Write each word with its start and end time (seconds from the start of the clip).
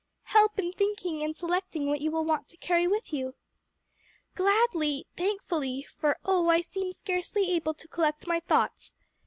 help 0.33 0.57
in 0.57 0.73
thinking 0.73 1.21
and 1.21 1.35
selecting 1.37 1.85
what 1.85 2.01
you 2.01 2.09
will 2.09 2.25
want 2.25 2.47
to 2.47 2.57
carry 2.57 2.87
with 2.87 3.13
you." 3.13 3.35
"Gladly, 4.33 5.05
thankfully, 5.15 5.83
for 5.99 6.17
oh, 6.25 6.49
I 6.49 6.61
seem 6.61 6.91
scarcely 6.91 7.51
able 7.51 7.75
to 7.75 7.87
collect 7.87 8.25
my 8.25 8.39
thoughts! 8.39 8.95